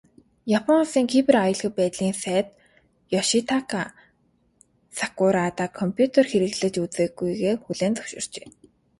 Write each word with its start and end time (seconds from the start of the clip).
Япон 0.57 0.77
улсын 0.83 1.05
Кибер 1.11 1.35
аюулгүй 1.45 1.71
байдлын 1.77 2.13
сайд 2.23 2.47
Ёшитака 3.19 3.81
Сакурада 4.97 5.65
компьютер 5.79 6.23
хэрэглэж 6.31 6.75
үзээгүйгээ 6.85 7.53
хүлээн 7.63 7.93
зөвшөөрчээ. 7.97 8.47